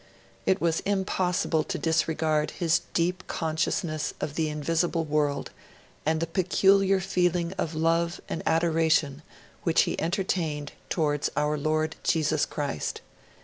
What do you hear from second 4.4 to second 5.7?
invisible world'